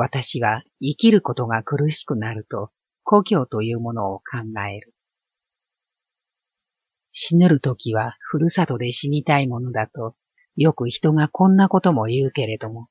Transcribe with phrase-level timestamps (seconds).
[0.00, 2.70] 私は生きることが苦しくなると
[3.02, 4.38] 故郷というものを考
[4.70, 4.94] える。
[7.10, 10.14] 死ぬるときはふるさとで死にたいものだと
[10.54, 12.88] よく人がこんなことも言うけれども、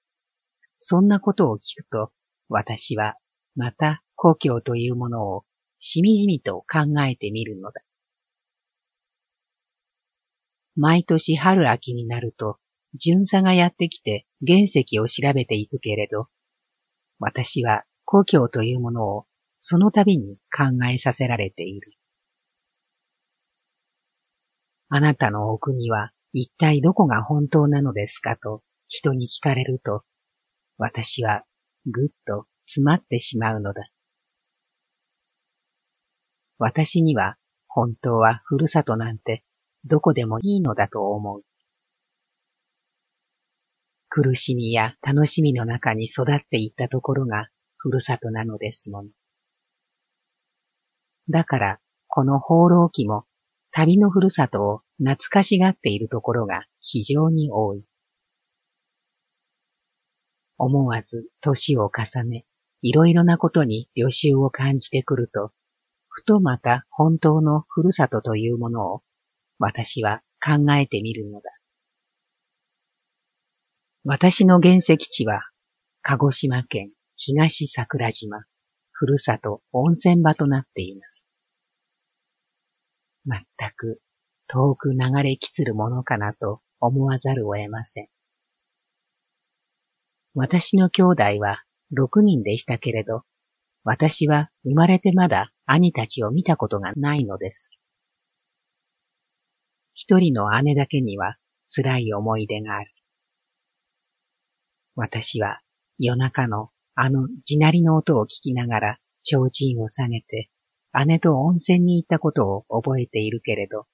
[0.78, 2.12] そんなことを聞くと
[2.50, 3.16] 私は
[3.56, 5.46] また故郷というものを
[5.80, 7.82] しみじみと考えてみるのだ。
[10.76, 12.58] 毎年春秋になると
[12.96, 16.28] 巡査がやってきて原石を調べていくけれど、
[17.20, 19.26] 私は故郷というものを
[19.60, 21.94] その度に考えさせられている。
[24.90, 30.04] あなたのお国は一体どこが本当なのですかと人に聞かれると、
[30.78, 31.44] 私は
[31.86, 33.90] ぐっと詰まってしまうのだ。
[36.60, 39.44] 私には本当はふるさとなんて
[39.86, 41.44] どこでもいいのだと思う。
[44.10, 49.10] 苦しみや楽しみの中に育っていったところがふるさとなのですもの。
[51.30, 53.26] だから、この放浪記も
[53.72, 57.84] 旅のふるさとを懐かしがっているところが非常に多い。
[60.58, 62.46] 思わず年を重ね、
[62.82, 65.52] いろいろなことに予習を感じてくると、
[66.10, 69.04] ふとまた本当のふるさとというものを
[69.60, 71.57] 私は考えてみるのだ。
[74.04, 75.42] 私の原石地は、
[76.02, 78.46] 鹿児島県東桜島、
[78.92, 81.28] ふるさと温泉場となっています。
[83.26, 84.02] まったく
[84.48, 88.08] 遠く流れきつるものかなと思わざるを得ません。
[90.34, 93.24] 私の兄弟は六人でしたけれど、
[93.84, 97.72] 私は生まれてまだ兄たちを見たことがないのです。
[99.94, 102.92] 一人の姉だけには辛い思い出がある。
[105.00, 105.62] 私は
[106.00, 110.50] 夜中のあの地鳴りの音を聞きながら提灯を下げて
[111.06, 113.86] 姉と温泉に行ったことを覚えているけれど、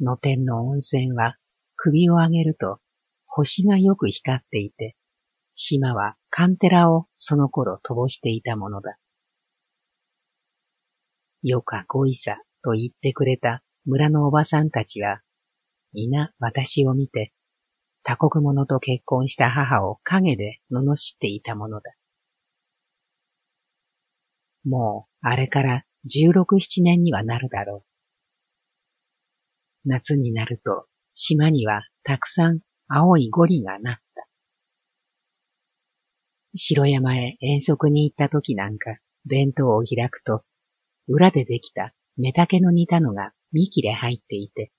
[0.00, 1.36] 野天の温泉は
[1.76, 2.80] 首を上げると
[3.26, 4.96] 星がよく光っていて、
[5.52, 8.96] 島はカンテラをその頃飛ばしていたものだ。
[11.42, 15.20] よかごいさと言ってくれた村のおばさんたちは、
[15.92, 17.34] 皆私を見て
[18.08, 21.92] 他国者と結婚した母を影で罵っていたものだ。
[24.64, 27.84] もう、あれから十六七年にはなるだろ
[29.84, 29.88] う。
[29.88, 34.28] 夏になると、島にはたくさん青いゴリがなった。
[36.54, 40.44] 城山へ遠足に行った時なんか、弁当を開くと、
[41.08, 44.70] 裏でできた目竹の煮たのが見切れ入っていて、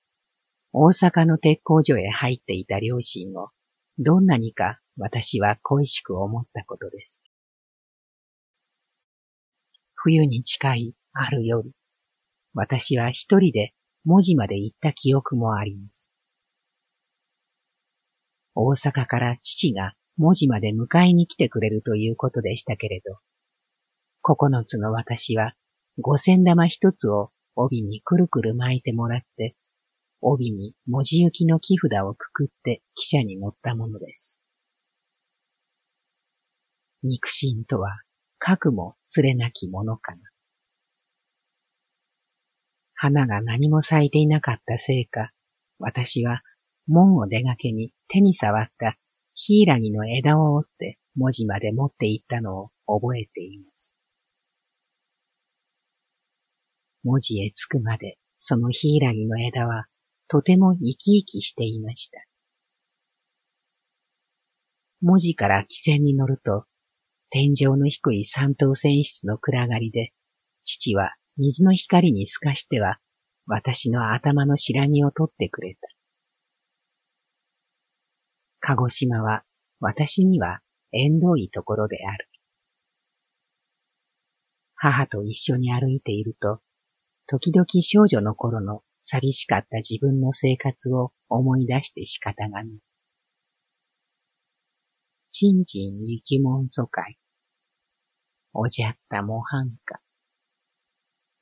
[0.74, 3.50] 大阪の鉄工所へ入っていた両親を、
[3.98, 7.22] どんなにか私は恋しく思ったことです。
[9.96, 11.72] 冬に近いある夜、
[12.54, 13.74] 私は一人で
[14.04, 16.10] 文字まで行った記憶もあります。
[18.56, 23.20] 大阪から父が文字まで迎えに来てくれるということでしたけれど、
[24.24, 24.36] 九
[24.66, 25.54] つの私は
[26.00, 29.56] 五千玉一つを帯にくるくる巻いてもらって
[30.22, 34.40] 帯に文字行きの木札をくくって汽車に乗ったものです。
[37.04, 38.02] 肉親とは、
[38.40, 40.22] 核も連れなきものかな。
[42.94, 45.32] 花が何も咲いていなかったせいか、
[45.80, 46.42] 私は
[46.88, 48.98] 門を出がけに手に触った
[49.36, 53.94] ヒイラギの枝を折って文字まで持っていったのを覚えています。
[57.04, 59.86] 文字へ着くまでそのヒイラギの枝は
[60.28, 62.20] とても生き生きしていました。
[65.02, 66.66] 文字から汽船に乗ると、
[67.30, 70.12] 天井の低い三等船室の暗がりで、
[70.64, 73.00] 父は水の光に透かしては、
[73.46, 75.88] 私の頭の白みを取ってくれた。
[78.60, 79.46] 鹿児島は
[79.80, 80.60] 私には
[80.92, 82.28] 縁遠いところである。
[84.76, 86.60] 母と一緒に歩いていると、
[87.28, 92.80] 時々少女の頃の寂しかった自分の生活を思い出して仕方がない。
[95.32, 97.18] ちんちん雪門疎開、
[98.54, 100.02] おじゃった模範歌、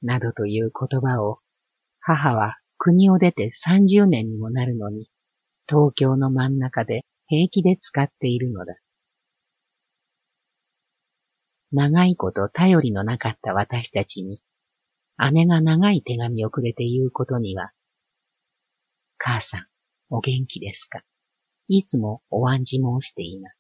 [0.04, 1.40] などという言葉を、
[2.02, 5.10] 母は国を出て三十年にもなるのに、
[5.68, 8.76] 東京の真ん中で平気で使っているのだ。
[11.72, 14.40] 長いこと頼りのなかった私たちに、
[15.18, 17.72] 姉が長い手紙をくれて言うことには、
[19.18, 19.66] 母さん、
[20.10, 21.04] お元気ですか？
[21.68, 23.58] いつもお案じ申しています。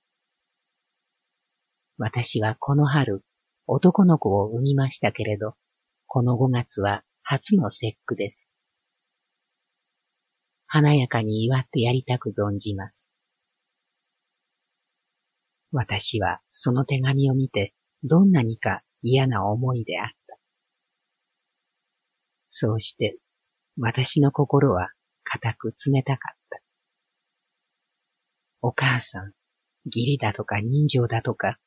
[1.97, 3.23] 私はこの春、
[3.67, 5.55] 男の子を産みましたけれど、
[6.07, 8.49] この5月は初の節句です。
[10.67, 13.09] 華やかに祝ってやりたく存じます。
[15.71, 17.73] 私はその手紙を見て
[18.03, 20.14] どんなにか嫌な思いであった。
[22.57, 23.17] そうして
[23.77, 24.87] 私の心は
[25.25, 26.61] 固く冷たかった。
[28.61, 29.33] お母さん、
[29.87, 31.59] 義理だとか人情だとか、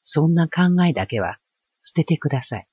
[0.00, 1.36] そんな考えだけは
[1.84, 2.68] 捨ててください。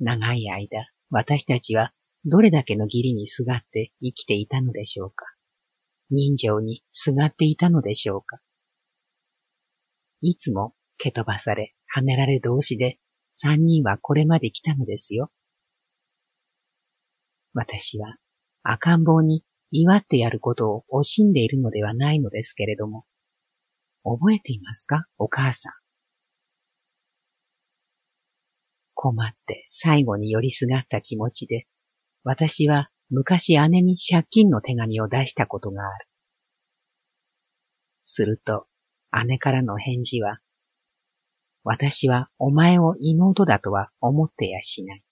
[0.00, 1.92] 長い間、私たちは
[2.24, 5.26] どれだけの義理にすがって生きていたのでしょうか。
[6.08, 8.40] 人情にすがっていたのでしょうか。
[10.22, 12.98] いつも蹴飛ばされ、跳ねられ同士で
[13.32, 15.30] 三人はこれまで来たのですよ。
[17.54, 18.16] 私は
[18.62, 23.06] 赤ん坊に祝ってやることを惜しんでいるのではないのですけれども、
[24.04, 25.06] 覚えていますか？
[25.18, 25.72] お母さん。
[28.94, 31.66] 困って最後に寄りすがった気持ちで、
[32.22, 36.08] 私は昔姉に借金の手紙を出したことがある。
[38.02, 38.66] すると、
[39.26, 40.40] 姉からの返事は、
[41.62, 45.02] 私はお前を妹だとは思ってやしない。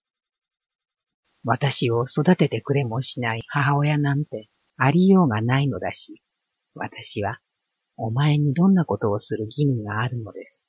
[1.45, 6.23] 私を育ててくれもしない母親なんてありようがないのだし、
[6.75, 7.41] 私は
[7.97, 10.67] お前にどんなことをする義務があるのです。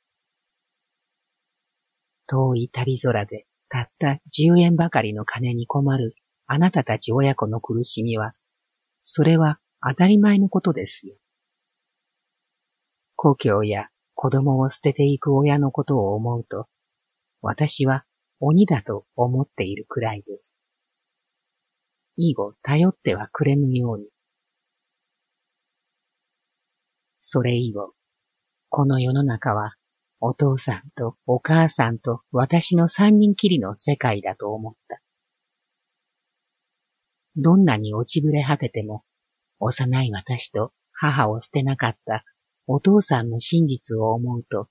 [2.27, 6.15] 遠い旅空でたった十円ばかりの金に困る
[6.47, 8.33] あなたたち親子の苦しみは、
[9.03, 11.15] それは当たり前のことですよ。
[13.15, 16.67] 故郷や子供を捨てていく親のことを思うと、
[17.41, 18.05] 私は
[18.39, 20.55] 鬼だと思っているくらいです。
[22.15, 24.05] 以後頼ってはくれぬように。
[27.19, 27.93] それ以後、
[28.69, 29.75] この世の中は
[30.19, 35.01] お父さんとお母さんと私の三人きりの世界だと思った。
[37.35, 39.03] どんなに落ちぶれ果てても、
[39.59, 42.23] 幼い私と母を捨てなかった
[42.67, 44.69] お父さんの真実を思うと、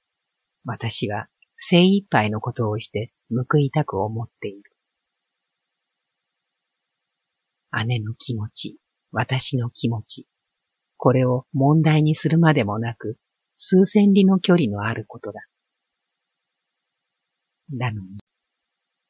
[0.65, 4.72] 私は精一杯のことをして報いたく思っている。
[7.87, 8.79] 姉の気持ち、
[9.11, 10.27] 私の気持ち、
[10.97, 13.19] これを問題にするまでもなく、
[13.57, 15.41] 数千里の距離のあることだ。
[17.71, 18.19] なのに、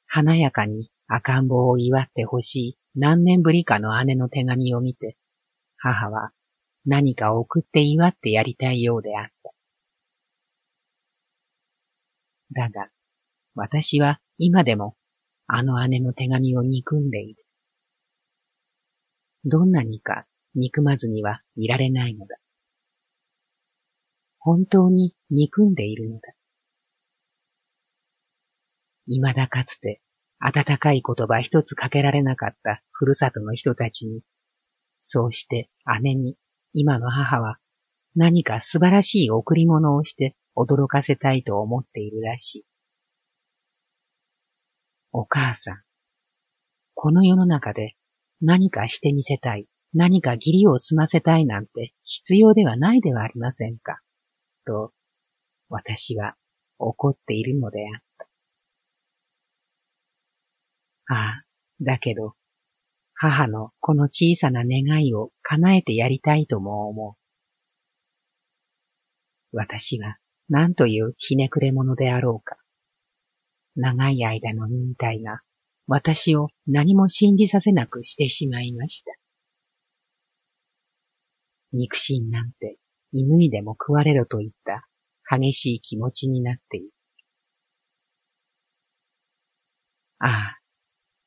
[0.07, 5.17] 華やかに赤ん坊を祝ってほしい何年ぶりかの姉の手紙を見て、
[5.77, 6.31] 母は
[6.85, 9.53] 何か送って祝ってやりたいようであった。
[12.53, 12.91] だが、
[13.55, 14.97] 私は今でも
[15.47, 17.42] あの姉の手紙を憎んでいる。
[19.45, 22.37] どんなにか憎まずにはいられないのだ。
[24.39, 26.35] 本当に憎んでいるのだ。
[29.07, 30.01] 未だかつて
[30.39, 34.23] 温かい言葉一つかけられなかったふるさとの人たちに、
[35.01, 35.71] そうして
[36.03, 36.37] 姉に
[36.75, 37.59] 今の母は
[38.15, 42.67] 何か素晴らしい贈り物をして驚かせたいと思っているらしい。
[45.13, 45.83] お母さん、
[46.95, 47.95] この世の中で
[48.43, 54.01] 何かしてみせたい、何か義理を済ませたいなんて必要ではないではありませんか。
[54.67, 54.93] と、
[55.69, 56.37] 私は
[56.79, 58.29] 怒っているのであった。
[61.15, 61.43] ああ、
[61.81, 62.35] だけど、
[63.15, 69.57] 母のこの小さな願いを叶えてやりたいとも思う。
[69.57, 70.17] 私は
[70.49, 72.57] 何というひねくれ者であろうか。
[73.77, 75.43] 長い間の忍耐が
[75.87, 79.13] 私を何も信じさせなくしてしまいました。
[81.73, 82.79] 肉親なんて
[83.13, 84.87] 犬にでも食われろといった
[85.29, 86.91] 激しい気持ちになっている。
[90.19, 90.59] ああ、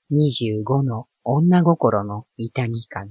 [0.09, 3.05] 二十五の女心の痛みか。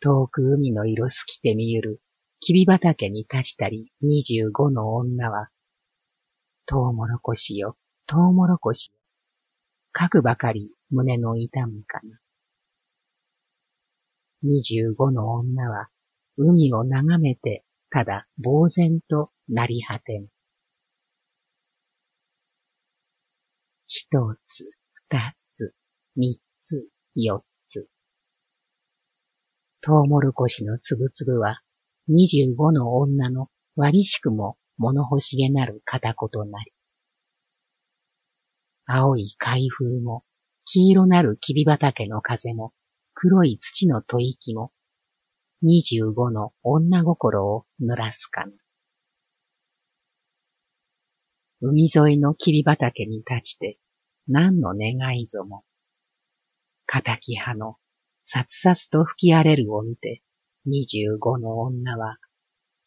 [0.00, 2.02] 遠く海の色透きて見ゆる、
[2.40, 5.50] きび畑に立ちたり二十五の女は、
[6.66, 8.99] トウモロコシよ、トウモロコシよ。
[9.98, 12.18] 書くばかり胸の痛むかな。
[14.42, 15.88] 二十五の女は
[16.36, 20.28] 海を眺めてただ呆然となり果てん。
[23.86, 24.06] 一
[24.46, 24.70] つ、
[25.10, 25.74] 二つ、
[26.14, 27.88] 三つ、四つ。
[29.80, 31.60] トウモロコシのつぶつぶは
[32.06, 36.72] 二十五の女のわびしくも物欲しげなる片言なり。
[38.92, 40.24] 青い海風も、
[40.64, 42.74] 黄色なるきび畑の風も、
[43.14, 44.72] 黒い土の吐息も、
[45.62, 48.52] 二十五の女心を濡らすかな。
[51.60, 53.78] 海沿いの霧畑に立ちて
[54.26, 55.62] 何の願いぞも。
[56.88, 57.76] 仇葉の
[58.24, 60.24] さつさつと吹き荒れるを見て
[60.64, 62.18] 二十五の女は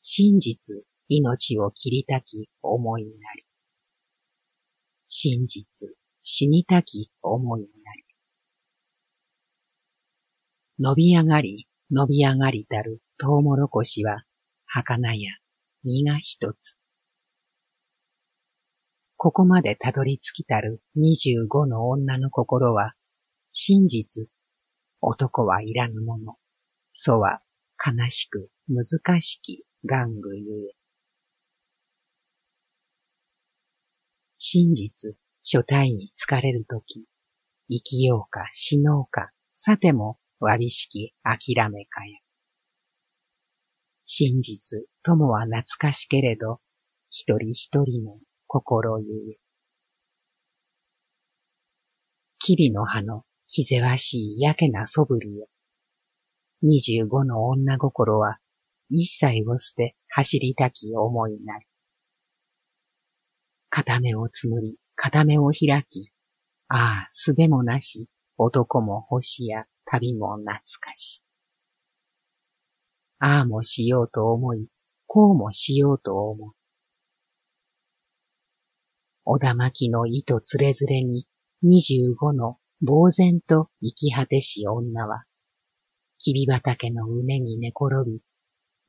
[0.01, 3.45] 真実命を切りたき思いになり。
[5.15, 5.65] 真実
[6.23, 8.03] 死にたき思いになり。
[10.79, 14.23] 伸び上がり伸び上がりたるトウモロコシは
[14.65, 15.29] 儚や
[15.83, 16.75] 実が一つ。
[19.15, 22.95] ここまでたどり着きたる二十五の女の心は、
[23.51, 24.27] 真実、
[24.99, 26.37] 男はいらぬもの、
[26.91, 27.41] そは
[27.77, 30.82] 悲しく難しき玩具ゆえ。
[34.45, 37.05] 真実、初対に疲れるとき、
[37.69, 42.19] 生きようか死のうか、さてもわびしき諦めかや。
[44.03, 46.59] 真実ともは懐かしけれど、
[47.09, 49.37] 一人一人の心ゆえ。
[52.39, 55.47] キビの葉の気ぜわしいやけなそぶりよ。
[56.61, 58.39] 二十五の女心は
[58.89, 61.65] 一切を捨て走りたき思いなり。
[63.75, 66.11] 片目をつむり、片目を開き、
[66.67, 71.23] ああ、すべもなし、男も星や旅も懐かし。
[73.17, 74.69] ああもしようと思い、
[75.07, 76.53] こうもしようと思う。
[79.25, 81.25] 小田巻の糸つれづれに
[81.63, 85.23] 二十五の呆然と生き果てし女は、
[86.19, 88.21] きび畑のうねに寝転び、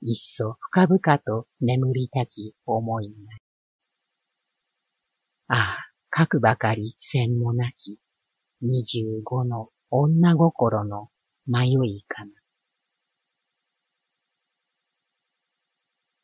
[0.03, 3.44] いっそ深々と眠りたき思いなり。
[5.49, 5.79] ああ、
[6.11, 7.99] かくばかり線もなき、
[8.63, 11.11] 二十五の女心の
[11.47, 12.33] 迷いかな。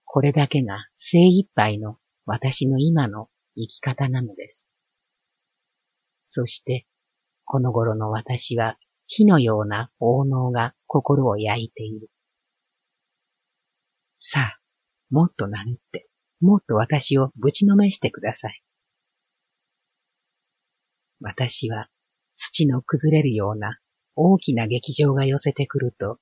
[0.05, 4.67] これだけが精一杯の私の今の生き方なのです。
[6.25, 6.87] そして、
[7.45, 12.11] この頃の私は火のような王能が心を焼いている。
[14.19, 14.61] さあ、
[15.11, 16.09] もっと名乗って、
[16.41, 18.62] もっと私をぶちのめしてください。
[21.21, 21.89] 私は
[22.37, 23.79] 土の崩れるような
[24.17, 26.19] 大きな劇場が寄せてくると、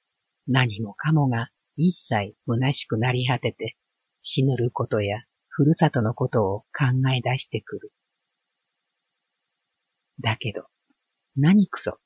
[0.46, 3.76] 何もかもが一切虚しくなり果てて、
[4.20, 6.86] 死ぬることやふるさとのことを考
[7.16, 7.92] え出してくる。
[10.20, 10.64] だけど、
[11.36, 11.98] 何くそ、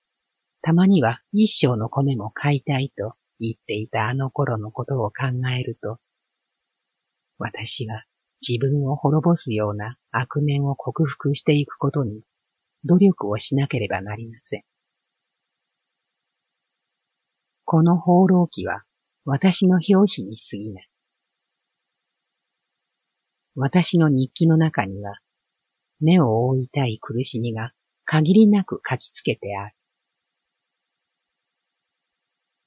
[0.61, 5.26] たまには一生の米も買いたいと言っていたあの頃のことを考
[5.58, 5.99] えると、
[7.38, 8.04] 私は
[8.46, 12.22] 自分を滅ぼすような悪念を克服していくことに
[12.84, 14.64] 努力をしなければなりません。
[17.64, 18.84] この放浪記は
[19.24, 20.88] 私の表紙に過ぎない。
[23.54, 25.20] 私の日記の中には、
[26.00, 27.72] 目を覆いたい苦しみが
[28.04, 29.76] 限りなく書きつけてある。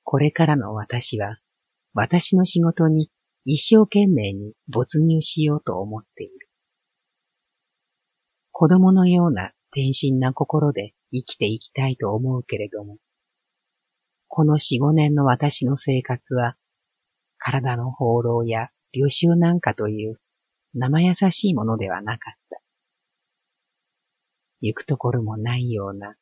[0.03, 1.39] これからの私は、
[1.93, 3.10] 私の仕事に
[3.45, 6.50] 一生懸命に没入しようと思っている。
[8.51, 12.98] 子供のような天真な心で生きていきたいと思うけれども、
[14.29, 16.55] この四五年の私の生活は、
[17.38, 20.22] 体の放浪や旅習なんかという
[20.74, 22.62] 生優しいものではなかった。
[24.62, 26.15] 行くところもないような、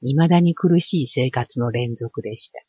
[0.00, 2.60] 未だに苦しい生活の連続でした。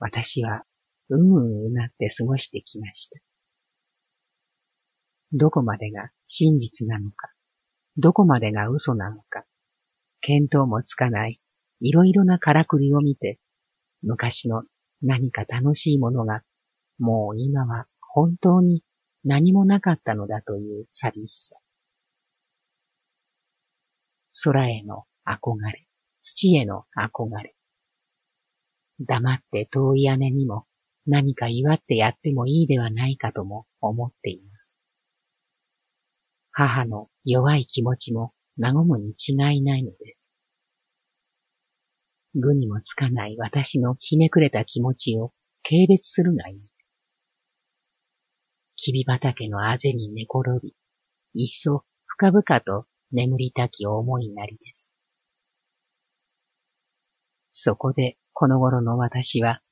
[0.00, 0.64] 私は、
[1.08, 3.20] うんうんうなって過ごしてきました。
[5.32, 7.31] どこまでが真実なのか、
[7.96, 9.44] どこまでが嘘なのか、
[10.20, 11.40] 見当もつかない
[11.80, 13.40] いろいろなからくりを見て、
[14.02, 14.62] 昔の
[15.02, 16.42] 何か楽しいものが、
[16.98, 18.84] もう今は本当に
[19.24, 21.56] 何もなかったのだという寂しさ。
[24.44, 25.86] 空への憧れ、
[26.20, 27.56] 土への憧れ。
[29.00, 30.66] 黙って遠い姉にも
[31.06, 34.76] 何か祝ってやってもいいではないかとも思っています。
[36.52, 40.32] 母の弱い気持ちも和むに違いないのです。
[42.34, 46.72] 具にもつかない私のひねくれた気持ちを軽蔑するがいい。
[48.76, 50.74] きび畑のあぜに寝転び、
[51.34, 54.96] いっそ深々と眠りたき思いなりです。
[57.52, 59.62] そこでこの頃の私は、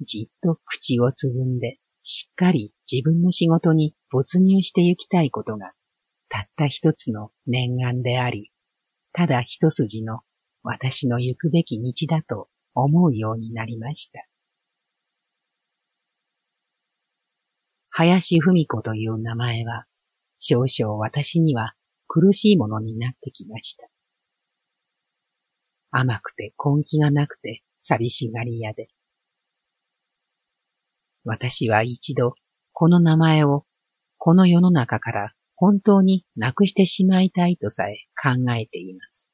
[0.00, 5.72] じっと口をつぐんで、しっかり自分の仕事に没入してゆきたいことが
[6.28, 8.50] たった一つの念願であり、
[9.12, 10.20] ただ一筋の
[10.62, 14.26] 私の行くべき道だと思うようになりました。
[17.90, 19.86] 林文子という名前は、
[20.38, 21.74] 少々私には
[22.08, 23.88] 苦しいものになってきました。
[25.90, 28.88] 甘くて根気がなくて寂しがり屋で。
[31.24, 32.34] 私は一度
[32.72, 33.64] この名前を
[34.18, 39.28] この世の中から本当になくしてしまいたいとさえ考えています。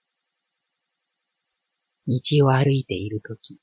[2.07, 3.59] 道を歩いているとき、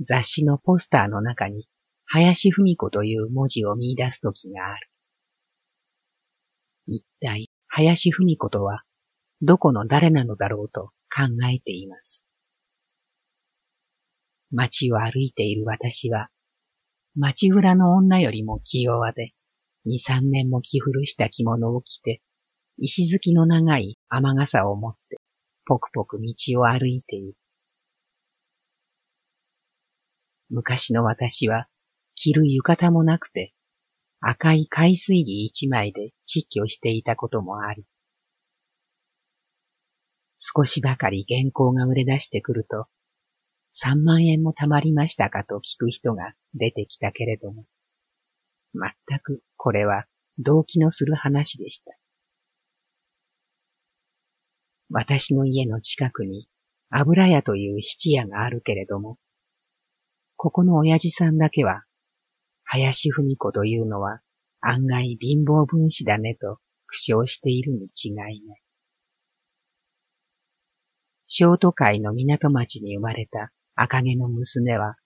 [0.00, 1.66] 雑誌のポスターの中に
[2.04, 4.88] 林文子という文字を見出すときがある。
[6.86, 8.82] 一体林文子とは
[9.40, 12.24] どこの誰なのだろうと考えています。
[14.52, 16.28] 街を歩いている私は、
[17.16, 19.32] 街裏の女よりも気弱で、
[19.84, 22.22] 二三年も着古した着物を着て、
[22.78, 25.18] 石突きの長い雨傘を持って、
[25.66, 27.36] ぽくぽく道を歩いている。
[30.50, 31.68] 昔の私は、
[32.14, 33.54] 着る浴衣もなくて、
[34.20, 37.84] 赤い海水着一枚で窒居していたこともあり、
[40.38, 42.86] 少しばかり原稿が売れ出してくると、
[43.70, 47.64] 三万円も貯まりましたかと聞く人が出てきたけれども、
[49.64, 50.06] これは
[50.38, 51.96] 動機のする話でした。
[54.90, 56.48] 私の家の近くに
[56.90, 59.18] 油屋という七屋があるけれども、
[60.34, 61.84] ここの親父さんだけは、
[62.64, 64.20] 林文子というのは
[64.60, 68.62] 案外貧乏分子だねと苦笑しているに違いない。
[71.26, 74.96] 小都会の港町に生まれた赤毛の娘は、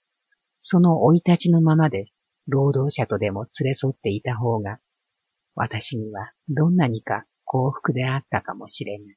[0.61, 2.07] その生い立ちのままで
[2.47, 4.79] 労働者とでも連れ添っていた方が、
[5.55, 9.17] 私にはどんなにか幸福であったかもしれない。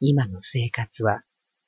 [0.00, 1.22] 今の生活は、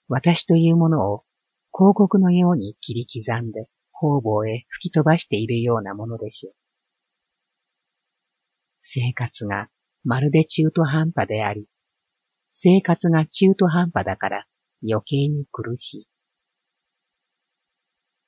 [0.08, 1.24] 私というものを
[1.72, 6.54] 広告のように切り刻んで方々へ吹き飛ばしているようなものでしょう。
[8.80, 9.68] 生活が
[10.04, 11.66] まるで中途半端であり、
[12.50, 14.46] 生活が中途半端だから
[14.82, 16.08] 余計に苦しい。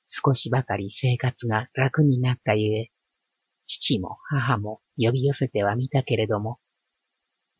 [0.09, 2.89] 少しばかり生活が楽になったゆえ、
[3.65, 6.59] 父も母も呼び寄せてはみたけれども、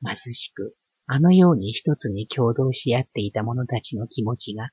[0.04, 4.72] 貧しくあのように一つに共同し合っていた者たちの気持ちが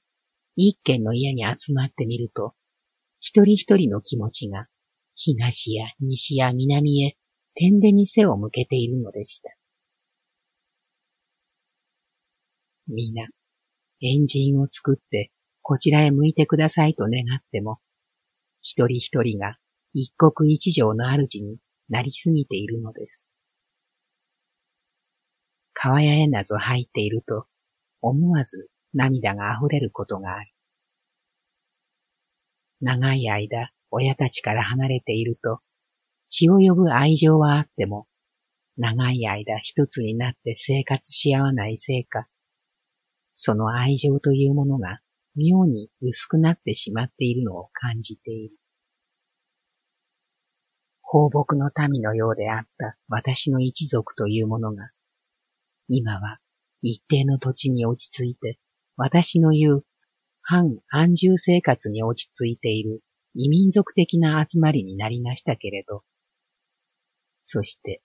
[0.56, 2.54] 一軒の家に集まってみると、
[3.20, 4.68] 一人一人の気持ちが
[5.14, 7.16] 東や西や南へ
[7.54, 9.50] 天でに背を向けているのでした。
[12.88, 13.28] 皆、
[14.00, 15.30] エンジンを作って
[15.68, 17.81] こちらへ向いてくださいと願っても、
[18.62, 19.57] 一人一人が
[19.94, 23.26] 一国一城の主になりすぎているのです。
[25.72, 27.46] 川屋へなぞ入っていると、
[28.00, 30.52] 思わず涙が溢れることがある。
[32.81, 35.59] 長い間、親たちから離れていると、
[36.29, 38.07] 血を呼ぶ愛情はあっても、
[38.76, 42.29] 長い間一つになって生活し合わないせいか、
[43.33, 45.00] その愛情というものが
[45.37, 48.57] 妙に薄くなってしまっているのを感じている。
[51.03, 54.90] 放牧の民のようであった私の一族というものが、
[55.88, 56.40] 今は
[56.83, 58.59] 一定の土地に落ち着いて
[58.96, 59.85] 私の言う
[60.42, 63.03] 反安住生活に落ち着いている
[63.35, 66.03] 異民族的な集まりになりましたけれど、
[67.42, 68.01] そして、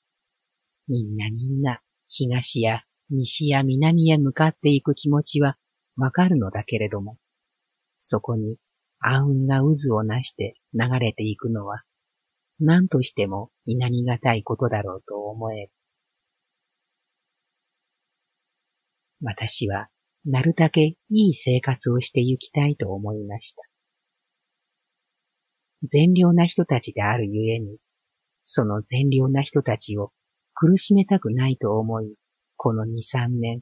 [0.87, 5.57] みんなみんな東や西や南へ向かっていく気持ちは
[5.97, 7.17] わかるのだけれども、
[7.99, 8.57] そこに
[8.99, 11.83] 暗雲が渦をなして流れていくのは、
[12.59, 15.71] 何としても否みがたいことだろうと思える。
[19.23, 19.89] 私は
[20.25, 23.61] なるだけいい生活をして行きたいと思いました。
[25.83, 27.77] 善良な人たちであるゆえに、
[28.43, 30.11] その善良な人たちを
[30.53, 32.13] 苦しめたくないと思い、
[32.55, 33.61] この二三年、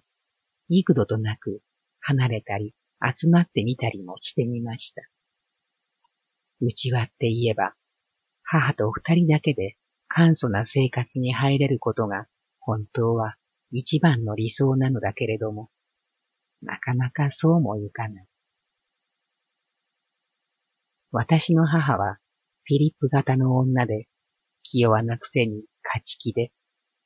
[0.68, 1.62] 幾度となく
[2.02, 2.74] 離れたり
[3.18, 5.02] 集まってみたりもしてみました。
[6.62, 7.74] うちわって言えば、
[8.44, 12.28] 母と二人だけで簡素な生活に入れることが
[12.60, 13.36] 本当は
[13.72, 15.70] 一番の理想なのだけれども、
[16.62, 18.26] なかなかそうもいかない。
[21.12, 22.18] 私の母は
[22.64, 24.08] フィリップ型の女で、
[24.62, 26.52] 気弱なくせに勝ち気で、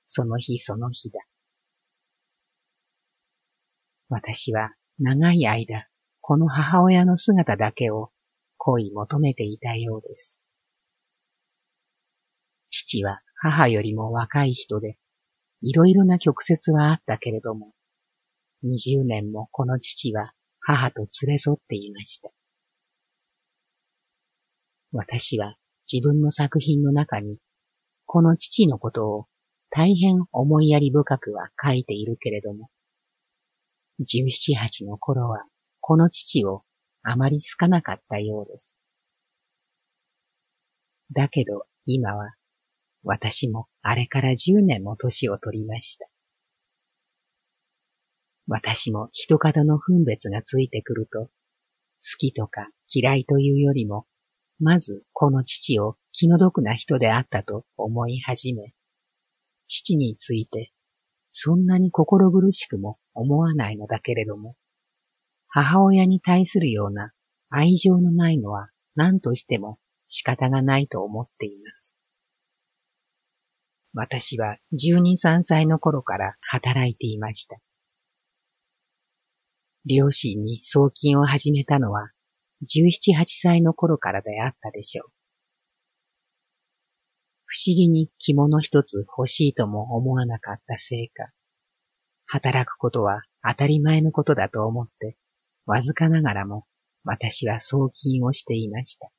[0.08, 1.20] その日その日だ。
[4.10, 5.90] 私は長い間、
[6.22, 8.12] この母親の姿だけを
[8.56, 10.40] 恋求めていたようです。
[12.70, 14.98] 父は母よりも若い人で、
[15.62, 17.74] いろいろな曲折はあったけれども、
[18.62, 22.32] 二十年もこの父は母と連れ添っていました。
[24.94, 25.58] 私は
[25.92, 27.40] 自分の作品の中に、
[28.06, 29.26] この父のことを
[29.70, 32.70] 大変思いやり深くは書いているけれども、
[34.00, 35.46] 十七八の頃は
[35.82, 36.64] この父を
[37.04, 38.76] あまり好かなかったようです。
[41.12, 42.34] だけど今は
[43.04, 46.08] 私もあれから十年も年を取りました。
[48.48, 51.32] 私も人方の分別がついてくると、好
[52.18, 54.06] きとか嫌いというよりも、
[54.60, 58.74] まずこの父を気の毒な人であったと思い始め、
[59.68, 60.72] 父について
[61.34, 64.56] そんなに心苦しくも思わないのだけれども、
[65.48, 67.12] 母親に対するような
[67.50, 71.96] 愛情のないのは何としても仕方がないと思っています。
[73.94, 77.58] 私は十二三歳の頃から働いていました。
[79.86, 82.12] 両親に送金を始めたのは
[82.62, 85.13] 十七八歳の頃からであったでしょう。
[87.46, 91.32] 不思議に着物一つ欲しいとも思わなかったせいか、
[92.26, 95.18] 働くことは当たり前のことだと思って、
[95.66, 96.66] わずかながらも
[97.04, 99.12] 私は送金をしていました。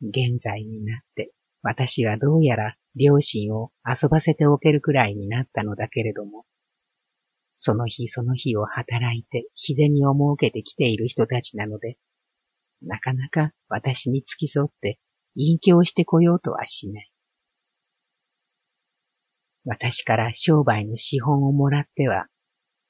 [0.00, 6.46] 現在になって私はどうやら両親を遊ばせておけるくらいになったのだけれども、
[7.56, 11.96] その日その日を働いて自然に思うけてきている人たちなので、
[12.82, 15.00] なかなか私に付き添って
[15.40, 17.12] 隠居してこようとはしない。
[19.64, 22.26] 私から商売の資本をもらっては、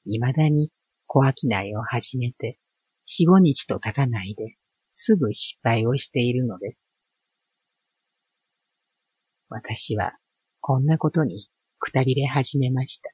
[0.05, 0.71] 未だに
[1.05, 2.57] 小商いを始めて、
[3.05, 4.55] 四五日と経たないで、
[4.89, 6.79] すぐ失敗をしているのです。
[9.49, 10.13] 私は、
[10.59, 13.11] こんなことにくたびれ始めました。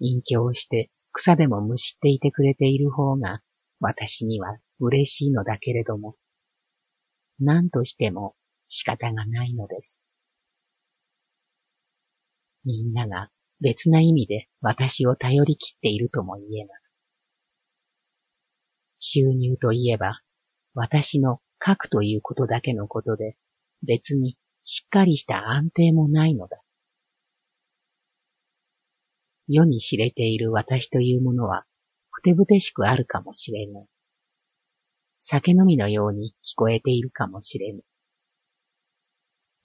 [0.00, 3.42] 隠居をして草でもむしっていてくれている方が、
[3.80, 6.16] 私には嬉しいのだけれども、
[7.40, 8.34] 何としても
[8.68, 9.98] 仕方がないのです。
[12.64, 16.92] みんなが別な意味で私を頼り切っているとも言えます。
[18.98, 20.22] 収入といえば、
[20.74, 23.36] 私の書くということだけのことで、
[23.82, 26.62] 別にしっかりした安定もないのだ。
[29.46, 31.66] 世に知れている私というものは、
[32.10, 33.86] ふてぶてしくあるかもしれない。
[35.26, 37.80] 酒飲みのように聞こえているかもしれぬ。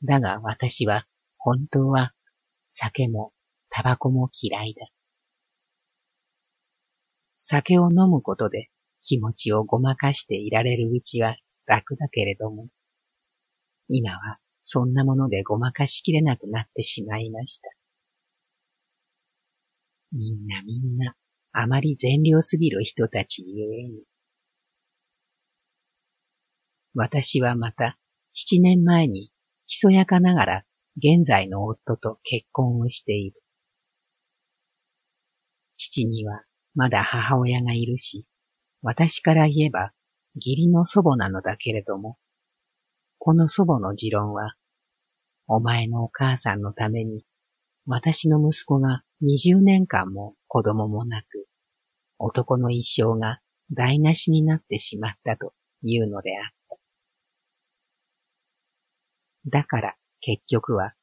[0.05, 1.05] だが私は
[1.37, 2.13] 本当は
[2.69, 3.33] 酒も
[3.69, 4.87] タバコも嫌いだ。
[7.35, 8.69] 酒を飲むことで
[9.01, 12.67] 気持ちをごまかしていられるうちは楽だけれども、
[13.89, 17.69] 今はそんなものでごまかしきれなくなってしまいました。
[20.13, 21.15] みんなみんな
[21.51, 24.08] あまり善良すぎる人たちゆえに。
[26.93, 27.97] 私はまた
[28.33, 29.31] 七年前に
[29.67, 30.63] ひそやかながら
[30.97, 33.41] 現在の夫と結婚をしている。
[35.77, 36.43] 父には
[36.75, 38.25] まだ母親がいるし、
[38.81, 39.93] 私から言えば
[40.35, 42.17] 義理の祖母なのだけれども、
[43.17, 44.55] この祖母の持論は、
[45.47, 47.25] お前のお母さんのために、
[47.85, 51.47] 私の息子が二十年間も子供もなく、
[52.17, 56.58] 男の一生が台無しになってしまったというのであった。
[59.49, 60.93] だから結局は、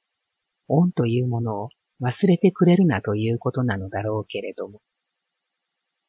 [0.68, 1.68] 恩というものを
[2.00, 4.80] 忘れてくれるなということなのだろうけれども、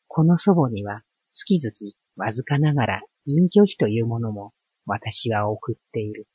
[0.07, 4.53] この祖母には月々わずかながら隠居費というものも
[4.85, 6.27] 私は送っている。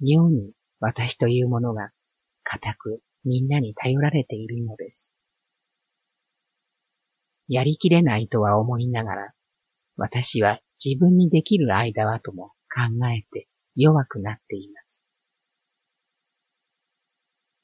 [0.00, 1.90] 妙に私というものが
[2.42, 5.12] 固くみんなに頼られているのです。
[7.48, 9.32] やりきれないとは思いながら、
[9.96, 15.04] 私は自分にできる間はとも考えて弱くなっています。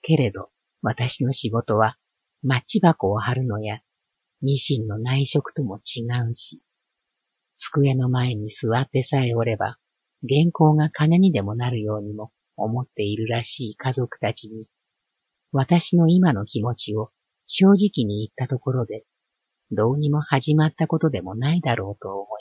[0.02, 0.50] けれど、
[0.82, 1.98] 私の仕事は、
[2.42, 3.80] マッチ箱を貼るのや、
[4.40, 6.62] ミシンの内職とも違うし、
[7.58, 9.78] 机の前に座ってさえおれば、
[10.22, 14.66] 原稿が金にでもなるようにも思っているらしい家族たちに、
[15.52, 17.10] 私の今の気持ちを
[17.46, 19.04] 正直に言ったところで、
[19.70, 22.39] どうにも始まったことでもないだろうと思い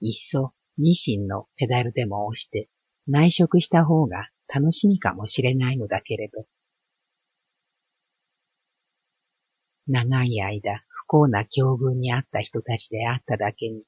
[0.00, 2.68] いっそミシンのペダルでも押して
[3.06, 6.46] 内職した方が楽しみかもしれないのだけれど。
[9.86, 13.82] 長い間不幸な境遇にあった人たちであっただけに、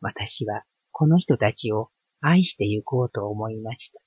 [0.00, 4.00] 私はこの人たちを愛してゆこうと思いました。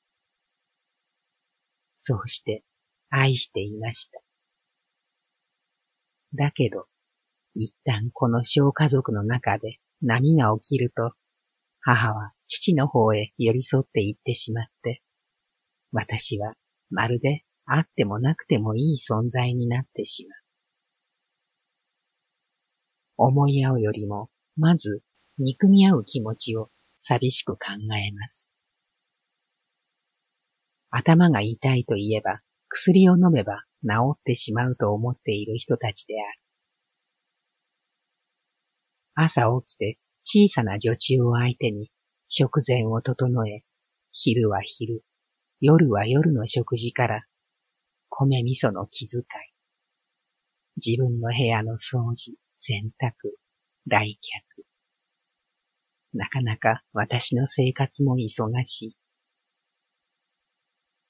[1.95, 2.63] そうして
[3.09, 4.19] 愛していました。
[6.33, 6.87] だけど、
[7.53, 11.13] 一旦この小家族の中で波が起きると、
[11.81, 15.01] 母は父の方へ寄り添って行ってしまって、
[15.91, 16.53] 私は
[16.89, 20.41] まるであってもなくてもいい存在になってしまう。
[23.17, 25.01] 思い合うよりも、まず
[25.37, 27.59] 憎み合う気持ちを寂しく考
[27.95, 28.47] えます。
[30.91, 36.39] 頭が痛いと言えば、薬を飲めば治ってしまうと思っている人たちである。
[39.15, 41.91] 朝起きて小さな女中を相手に
[42.27, 43.63] 食前を整え、
[44.12, 45.03] 昼は昼、
[45.60, 47.25] 夜は夜の食事から
[48.10, 49.23] 米味噌の気遣い、
[50.84, 53.31] 自分の部屋の掃除、洗濯、
[53.88, 54.65] 来客。
[56.13, 58.97] なかなか私の生活も忙しい。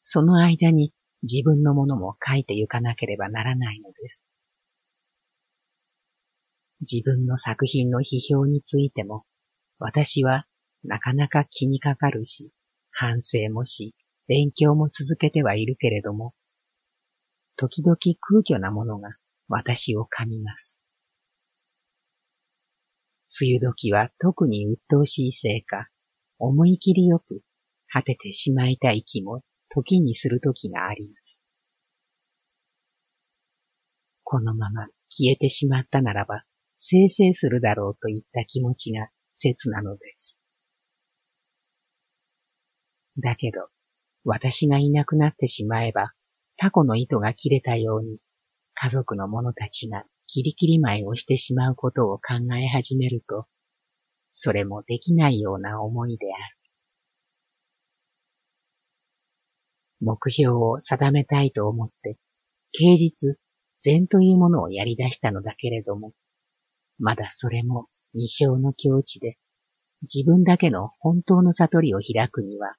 [0.03, 0.93] その間に
[1.23, 4.25] 自分のものも書いてゆかなければならないのです。
[6.81, 9.25] 自分の作品の批評についても、
[9.77, 10.47] 私は
[10.83, 12.51] なかなか気にかかるし、
[12.91, 13.95] 反省もし、
[14.27, 16.33] 勉強も続けてはいるけれども、
[17.55, 19.09] 時々空虚なものが
[19.47, 20.81] 私を噛みます。
[23.39, 25.89] 梅雨時は特に鬱陶しいせいか、
[26.39, 27.43] 思い切りよく
[27.87, 31.43] 果ててしまいたい気も時にする時があります。
[34.23, 36.43] このまま消えてしまったならば、
[36.83, 40.39] 生成するだろうといった気持ちが切なのです。
[43.19, 43.67] だけど、
[44.23, 46.11] 私がいなくなってしまえば、
[46.57, 48.17] タコの糸が切れたように、
[48.73, 53.45] 家族の者たちがキリキリ舞をしてしまうことを考え始めると、
[54.31, 56.57] それもできないような思いである。
[59.99, 62.17] 目標を定めたいと思って、
[62.71, 63.37] 啓実、
[63.81, 66.13] 善というものをやり出したのだけれども、
[67.01, 69.39] まだそれも未生の境地で、
[70.03, 72.75] 自分だけの本当の悟りを開くには、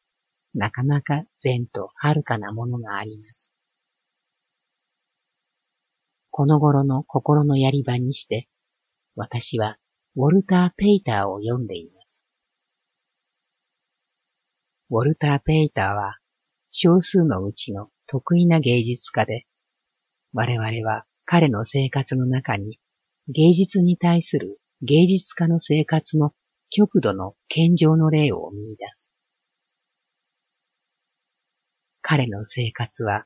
[0.55, 3.53] なかなか善と遥かなものがあります。
[6.31, 8.49] この頃の心のやり場にして、
[9.17, 9.77] 私は
[10.15, 12.25] ウォルター・ペイターを読んでいます。
[14.89, 16.19] ウォルター・ペイターは
[16.71, 19.47] 少数のうちの得意な芸術家で、
[20.33, 22.79] 我々は彼の生活の中に
[23.35, 26.35] 芸術に対する芸術家の生活の
[26.69, 29.11] 極度の健常の例を見出す。
[32.03, 33.25] 彼の生活は、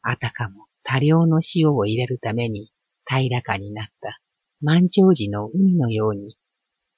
[0.00, 2.72] あたかも多量の塩を入れるために
[3.04, 4.18] 平らかになった
[4.62, 6.38] 満潮時の海のように、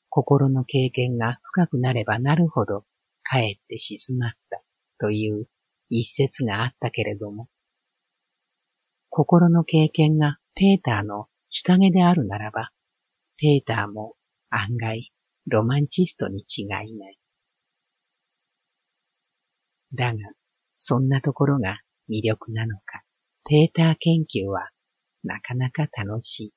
[0.08, 2.84] 心の経験が深くなればなるほど、
[3.24, 4.62] かえって静まった
[5.00, 5.48] という
[5.88, 7.48] 一節があったけれども、
[9.08, 12.70] 心の経験がペーターの日陰であるならば、
[13.36, 14.14] ペーターも
[14.50, 15.12] 案外
[15.46, 17.18] ロマンチストに違いない。
[19.92, 20.18] だが、
[20.76, 23.02] そんなところが魅力なのか。
[23.44, 24.70] ペーター研究は
[25.24, 26.52] なかなか楽しい。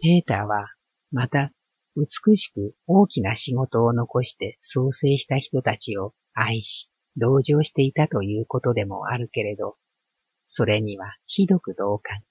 [0.00, 0.66] ペーターは
[1.12, 1.52] また
[1.94, 9.76] 美しく大きな仕事を残して創生した人たちを愛し、同情していたということでもあるけれど、
[10.54, 12.24] それにはひどく同感だ。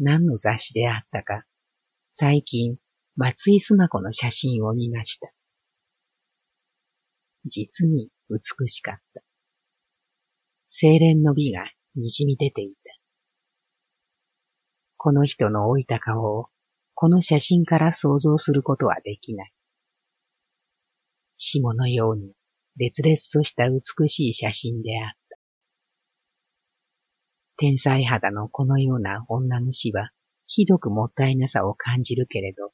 [0.00, 1.46] 何の雑誌であったか、
[2.10, 2.76] 最近、
[3.14, 5.32] 松井須磨子の写真を見ました。
[7.44, 9.22] 実に美しかった。
[10.66, 12.80] 精錬の美が滲み出ていた。
[14.96, 16.48] この人の老いた顔を
[16.94, 19.52] この写真から想像することはできない。
[21.36, 22.32] 霜のように
[22.76, 25.38] 烈々とした美しい写真であった。
[27.56, 30.10] 天才肌のこのような女の死は
[30.46, 32.72] ひどくもったいなさを感じるけれど、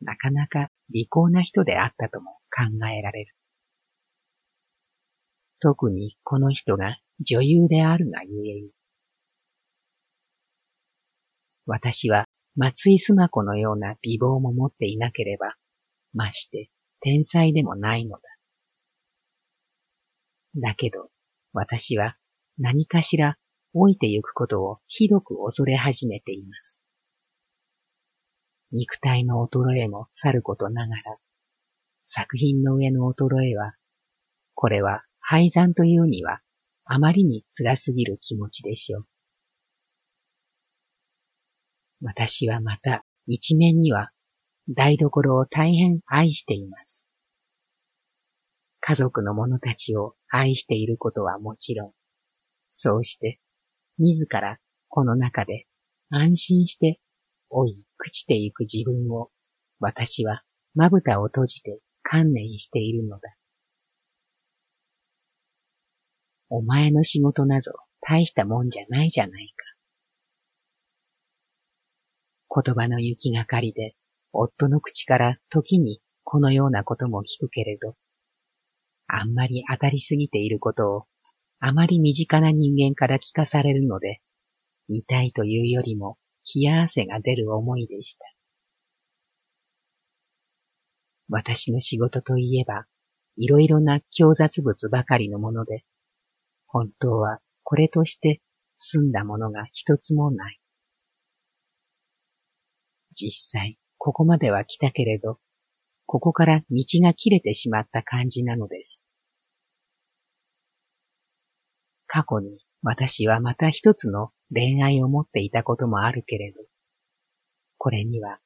[0.00, 3.34] なかなか利口な人であったとも考えられる。
[5.60, 8.70] 特にこの人が女優であるがゆえに。
[11.66, 12.24] 私は
[12.56, 15.54] 松井須磨子のような美貌も持っていなければ、
[16.14, 18.22] まして天才でもないのだ。
[20.56, 21.10] だけど、
[21.52, 22.16] 私は
[22.58, 23.36] 何かしら
[23.74, 26.82] 老いてゆくことをひどく恐れ始めています。
[28.72, 31.02] 肉体の衰えもさることながら、
[32.02, 33.74] 作品の上の衰えは、
[34.54, 36.40] これは廃山というには
[36.84, 39.06] あまりに辛すぎる気持ちでしょう。
[42.02, 44.10] 私はまた一面には
[44.68, 46.99] 台所を大変愛しています。
[48.80, 51.92] 家族の者たちを愛していることはもちろん、
[52.70, 53.40] そうして
[53.98, 55.66] 自らこの中で
[56.08, 57.00] 安心して
[57.50, 59.30] 老い朽ちてゆく自分を
[59.78, 60.42] 私は
[60.74, 63.34] まぶたを閉じて観念しているのだ。
[66.48, 69.64] お前の仕事なぞ大したもんじゃないじゃないか。
[72.62, 73.94] 言葉の行きがかりで
[74.32, 77.94] 夫の口から時にこのようなことも聞くけれど、
[79.12, 81.06] あんまり当たりすぎていることを
[81.58, 84.20] あまり身近な人間から聞かされるので、
[84.88, 86.16] 痛いというよりも
[86.54, 88.24] 冷や汗が出る思いでした。
[91.28, 92.86] 私の仕事といえば、
[93.36, 95.84] いろいろな強雑物ばかりのもので、
[96.66, 98.40] 本当はこれとして
[98.76, 100.60] 済んだものが一つもない。
[103.12, 105.38] 実際、ここまでは来たけれど、
[106.12, 109.04] ここから道が切れてしまった感じなのです。
[112.08, 116.58] 過去に私はまた一つの恋愛を持っていたこともあるけれど、
[117.78, 118.40] これには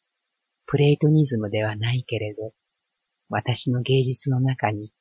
[0.67, 2.53] プレートニズムではないけれど、
[3.31, 4.93] 私の芸術の中に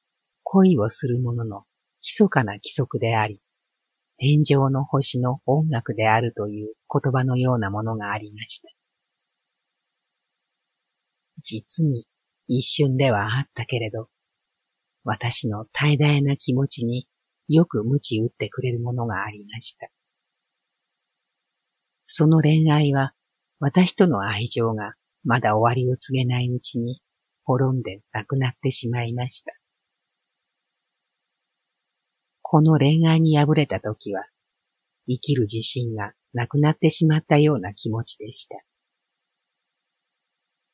[0.43, 1.65] 恋をする者の
[2.01, 3.41] 密かな規則であり、
[4.15, 8.69] 天上の星の音楽であるという言葉のようなものがありました。
[11.41, 12.07] 実に
[12.57, 14.09] 一瞬ではあったけれど、
[15.03, 17.07] 私の怠大な気持ちに
[17.47, 19.89] よく鞭打ってくれるものがありました。
[22.05, 23.15] その恋愛は
[23.59, 27.01] 私との愛情がまだ終わりを告げないうちに
[27.43, 29.53] 滅んでなくなってしまいました。
[32.41, 34.25] この恋愛に敗れた時は
[35.07, 38.57] 生きる自信がなくなってしまったような気持ちでした。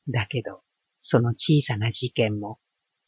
[0.08, 0.62] だけど、
[1.00, 2.58] その小さな事件も、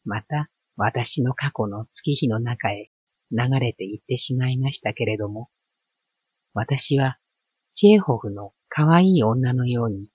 [0.04, 2.90] また私の過去の月日の中へ
[3.30, 5.48] 流れていってしまいましたけれども、
[6.54, 7.18] 私は
[7.74, 10.08] チェーホフの可愛い女のように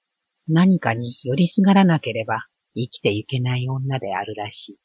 [0.48, 4.80] 何かに寄りすがらなければ生きていけない女であるらしい。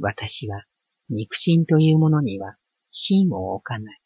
[0.00, 0.64] 私は
[1.08, 2.56] 肉親というものには
[2.90, 4.00] 芯を置かない。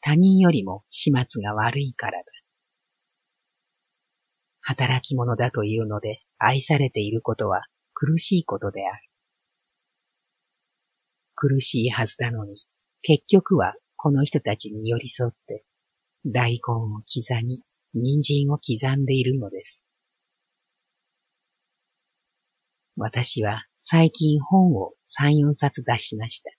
[0.00, 2.24] 他人よりも始末が悪いからだ。
[4.62, 7.62] 働き者だというので愛されていることは
[7.94, 9.02] 苦しいことである。
[11.34, 12.56] 苦しいはずなのに、
[13.02, 15.64] 結局はこの人たちに寄り添って、
[16.24, 17.62] 大根を刻み、
[17.94, 19.84] 人参を刻んでいるのです。
[22.96, 26.50] 私は最近本を三四冊出しました。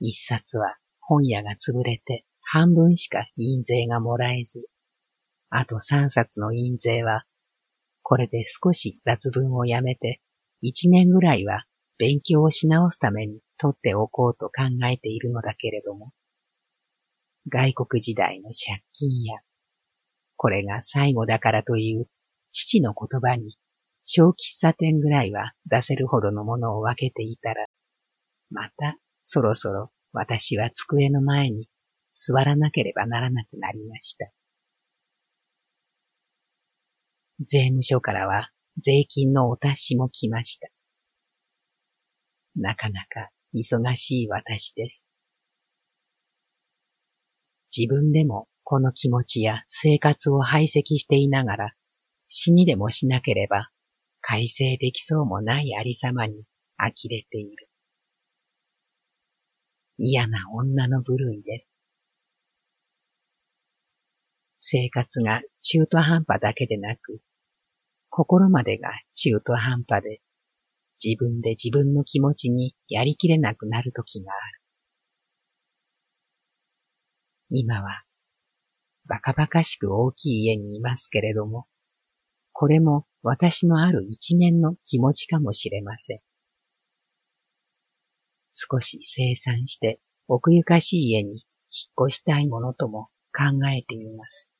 [0.00, 4.66] 一冊は本屋が潰れて半分しか印税がもらえず、
[5.50, 7.24] あと三冊の印税は、
[8.02, 10.20] これで少し雑文をやめて、
[10.60, 11.64] 一年ぐらいは
[11.98, 16.12] 勉強をし直すために取っておこうと考えているのだけれども、
[17.48, 19.38] 外国時代の借金や、
[20.36, 22.08] これが最後だからという
[22.52, 23.56] 父の言葉に、
[24.02, 27.66] 小喫茶店ぐらいは出せるほどのものを分けていたら、
[28.50, 31.68] またそろそろ私は机の前に
[32.14, 34.30] 座らなければならなくなりました。
[37.40, 40.68] 税務署からは税金のお達しも来ました。
[42.56, 45.06] なかなか忙しい私です。
[47.76, 51.72] 自分でもこの気持ちや生活を排斥していながら
[52.28, 53.70] 死にでもしなければ
[54.20, 56.44] 改正できそうもないありさまに
[56.78, 57.68] 呆れている。
[59.98, 61.66] 嫌な女の部類です。
[64.58, 67.20] 生活が中途半端だけでなく、
[68.18, 70.22] 心までが中途半端で、
[71.04, 74.60] 自分で自分の気持ちにやりきれなくなる時がある。
[77.50, 78.04] 今は、
[79.04, 81.66] バカバカしく大きい家にいますけれども、
[82.54, 86.20] これも私のある一面の気持ちかもしれません。
[88.54, 94.55] 少し生産して奥ゆかしい家に引っ越したいものとも考えてみます。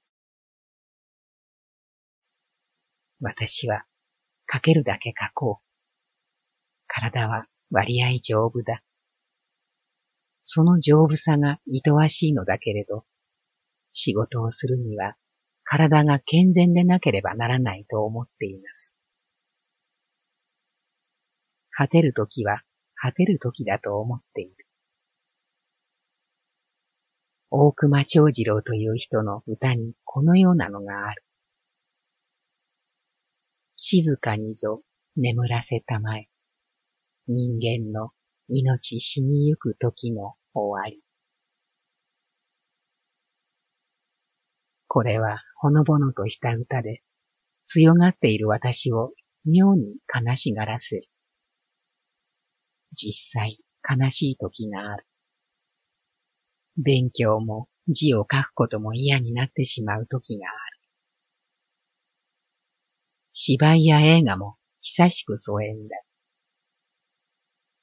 [3.21, 3.85] 私は
[4.53, 5.67] 書けるだけ書こう。
[6.87, 8.83] 体は割合丈夫だ。
[10.43, 13.05] その丈夫さが愛わしいのだけれど、
[13.91, 15.17] 仕事をするには
[15.64, 18.97] 体が健全でなければならないと思っています。
[21.71, 22.62] 果てるときは
[22.95, 24.67] 果てるときだと思っている。
[27.51, 31.26] 大熊長次郎という人の歌にこのようなのがある。
[33.77, 34.83] 静かにぞ
[35.16, 36.29] 眠らせたまえ。
[37.29, 38.11] 人間の
[38.49, 41.03] 命死にゆく時の終わり。
[44.89, 47.03] これはほのぼのとした歌で、
[47.66, 49.12] 強がっている私を
[49.45, 51.03] 妙に悲しがらせる。
[52.95, 55.07] 実際悲しい時がある。
[56.79, 60.76] 勉強も字を書くことも嫌になってしまう時がある。
[63.39, 65.97] 芝居や映画も久しく疎遠だ。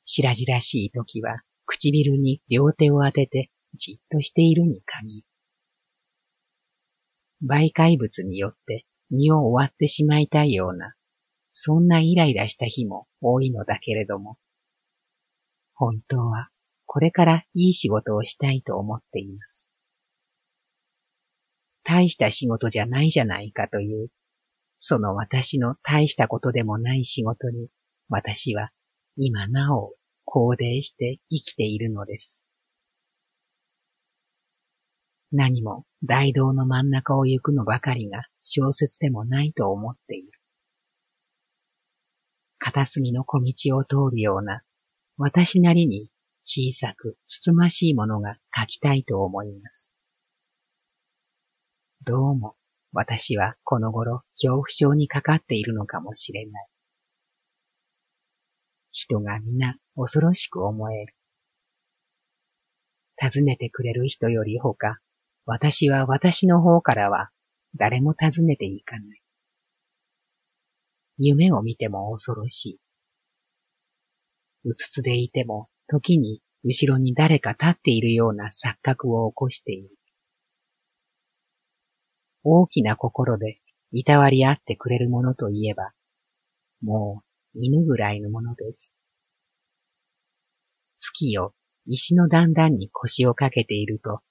[0.03, 5.27] 白々しい時は唇に両手を当ててじっとしているに限る。
[7.47, 10.95] 媒介物によって身を終わってしまいたいような、
[11.51, 14.39] そんなイライラした日も多いのだけれども、
[15.75, 16.49] 本当は
[16.87, 19.67] これからいい仕事をしたいと思っています。
[21.83, 24.09] 大した仕事じゃないじゃないかという、
[24.85, 27.69] その私の大したことでもない仕事に、
[28.09, 28.71] 私は
[29.15, 29.95] 今なお
[30.27, 32.43] 肯定して生きているのです。
[35.31, 40.27] 何も大道の真ん中を行くのばかりが小説でもないと思っている。
[42.59, 44.63] 片隅の小道を通るような
[45.15, 46.09] 私なりに
[46.43, 49.93] 小さくつつましいものが書きたいと思います。
[52.03, 52.57] どうも
[52.93, 56.67] 私はこの頃恐怖症にかかっているのかもしれない。
[58.91, 61.15] 人が皆恐ろしく思える。
[63.17, 64.99] 尋ねてくれる人よりほか、
[65.45, 67.31] 私は私の方からは
[67.75, 69.21] 誰も尋ねていかない。
[71.17, 72.79] 夢を見ても恐ろしい。
[74.65, 79.89] うつつでいても時に後ろに誰か立っているような錯覚を起こしている。
[82.43, 83.59] 大きな心で
[83.91, 85.93] いたわり合ってくれるものといえば、
[86.81, 87.23] も
[87.55, 88.91] う犬ぐらいのものです。
[90.99, 91.53] 月よ
[91.85, 94.21] 石の段々に腰をかけていると、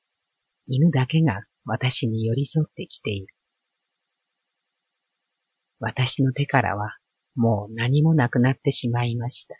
[0.67, 3.35] 犬だけが私に寄り添ってきている。
[5.81, 6.97] 私の手からは
[7.35, 9.57] もう何もなくなってしまいました。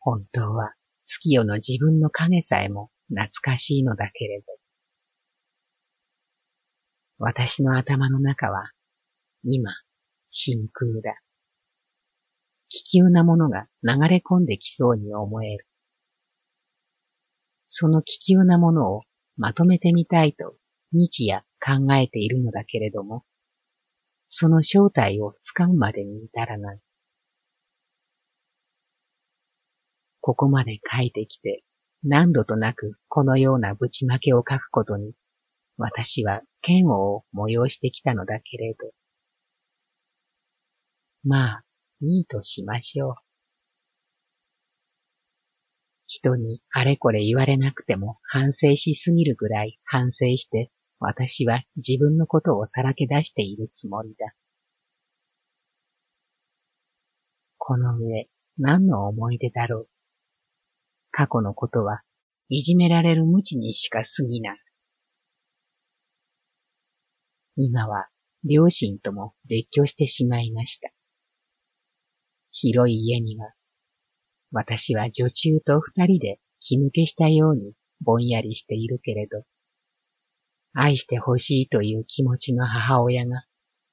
[0.00, 0.74] 本当は
[1.06, 4.57] 月夜の自分の影さえも懐かしいのだけれど。
[7.18, 8.70] 私の頭の中は
[9.42, 9.72] 今
[10.30, 11.20] 真空だ。
[12.68, 15.66] 気球なものが流れ込んできそうに思える。
[17.66, 19.02] その気球なものを
[19.36, 20.56] まとめてみたいと
[20.92, 23.24] 日夜考えているのだけれども、
[24.28, 26.80] その正体をつかむまでに至らない。
[30.20, 31.64] ここまで書いてきて、
[32.04, 35.14] 何度となくこのようなぶちまけを書くことに、
[35.78, 38.90] 私は嫌悪を催してきたのだけれど。
[41.24, 41.64] まあ、
[42.00, 43.14] いいとしましょう。
[46.06, 54.34] 人にあれこれ言われなくても反省しすぎるぐらい反省して私は自分のことをさらけ出しているつもりだ。
[57.58, 59.88] この上何の思い出だろう。
[61.10, 62.02] 過去のことは
[62.48, 64.67] いじめられる無知にしか過ぎない。
[67.60, 68.06] 今は
[68.44, 70.90] 両親とも別居してしまいました。
[72.52, 73.52] 広い家には、
[74.52, 79.42] 私は女中と二人で気抜けしたようにぼんやりしているけれど、
[80.72, 83.42] 愛してほしいという気持ちの母親が、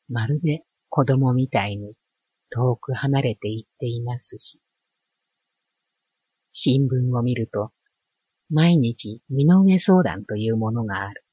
[0.09, 1.95] まるで子供みたいに
[2.51, 4.61] 遠く離れていっていますし、
[6.51, 7.71] 新聞を見ると、
[8.51, 11.24] 毎日身の上相談というものがある。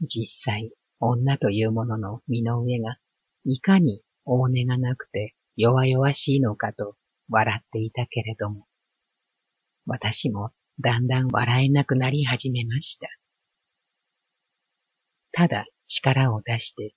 [0.00, 2.98] 実際、女というものの身の上が、
[3.44, 6.96] いかに大根がなくて弱々しいのかと
[7.28, 8.66] 笑っていたけれども、
[9.86, 13.08] 私もだんだん笑えなくなり始めました。
[15.32, 16.94] ただ力を出して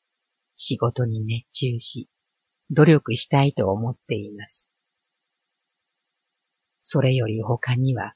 [0.56, 2.10] 仕事に熱中し、
[2.70, 4.70] 努力したいと思っています。
[6.82, 8.16] それより他には、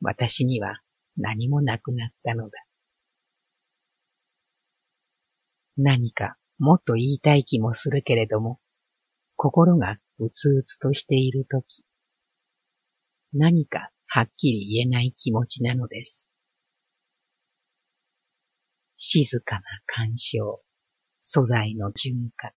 [0.00, 0.80] 私には
[1.16, 2.67] 何もなくなったのだ。
[5.80, 8.58] 何かもっと言いたい気もするけれども、
[9.36, 11.84] 心がうつうつとしているとき、
[13.32, 16.28] 何かはっきり言えない気持ちなのです。
[18.96, 20.60] 静かな干渉、
[21.20, 22.52] 素材の循化、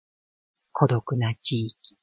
[0.71, 1.97] 孤独な地域。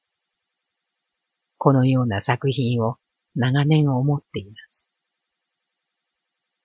[1.57, 2.95] このような作品を
[3.35, 4.89] 長年思っています。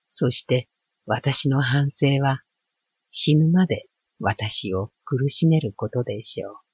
[0.09, 0.69] そして
[1.05, 2.43] 私の反省は
[3.09, 3.89] 死ぬまで
[4.19, 6.64] 私を苦しめることでしょう。